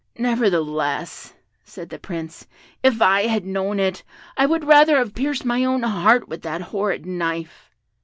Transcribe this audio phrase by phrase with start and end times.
[0.17, 2.47] "Nevertheless," said the Prince,
[2.81, 4.01] "if I had known it,
[4.35, 7.69] I would rather have pierced my own heart with that horrid knife!"